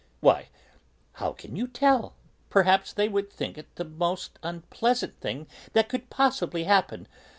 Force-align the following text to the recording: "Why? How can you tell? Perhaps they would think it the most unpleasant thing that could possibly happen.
"Why? 0.19 0.49
How 1.13 1.31
can 1.31 1.55
you 1.55 1.67
tell? 1.67 2.15
Perhaps 2.49 2.91
they 2.91 3.07
would 3.07 3.29
think 3.31 3.55
it 3.55 3.75
the 3.75 3.83
most 3.85 4.39
unpleasant 4.41 5.19
thing 5.19 5.45
that 5.73 5.89
could 5.89 6.09
possibly 6.09 6.63
happen. 6.63 7.07